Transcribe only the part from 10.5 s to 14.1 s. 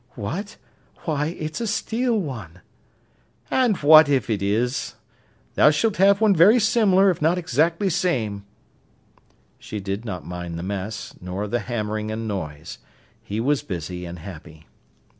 the mess, nor the hammering and noise. He was busy